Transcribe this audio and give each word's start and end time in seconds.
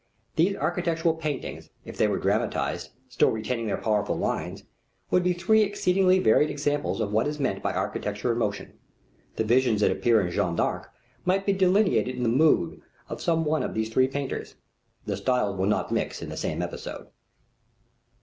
These 0.35 0.55
architectural 0.55 1.13
paintings 1.13 1.69
if 1.85 1.95
they 1.95 2.07
were 2.07 2.17
dramatized, 2.17 2.89
still 3.07 3.29
retaining 3.29 3.67
their 3.67 3.77
powerful 3.77 4.17
lines, 4.17 4.63
would 5.11 5.21
be 5.21 5.31
three 5.33 5.61
exceedingly 5.61 6.17
varied 6.17 6.49
examples 6.49 6.99
of 6.99 7.11
what 7.13 7.27
is 7.27 7.39
meant 7.39 7.61
by 7.61 7.71
architecture 7.71 8.31
in 8.31 8.39
motion. 8.39 8.79
The 9.35 9.43
visions 9.43 9.81
that 9.81 9.91
appear 9.91 10.23
to 10.23 10.31
Jeanne 10.31 10.55
d'Arc 10.55 10.91
might 11.23 11.45
be 11.45 11.53
delineated 11.53 12.15
in 12.15 12.23
the 12.23 12.29
mood 12.29 12.81
of 13.09 13.21
some 13.21 13.45
one 13.45 13.61
of 13.61 13.75
these 13.75 13.89
three 13.91 14.07
painters. 14.07 14.55
The 15.05 15.17
styles 15.17 15.55
will 15.55 15.67
not 15.67 15.91
mix 15.91 16.19
in 16.19 16.29
the 16.29 16.35
same 16.35 16.63
episode. 16.63 17.09